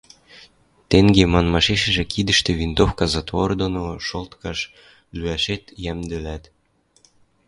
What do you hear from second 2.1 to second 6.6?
кидӹштӹ винтовка затвор доно шолткаш лӱӓшет йӓмдӹлӓт.